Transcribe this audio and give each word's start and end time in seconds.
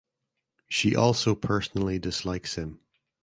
She 0.67 0.95
also 0.95 1.35
personally 1.35 1.99
dislikes 1.99 2.55
him. 2.55 2.79